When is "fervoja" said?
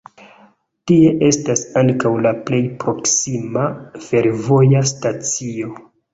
4.09-4.83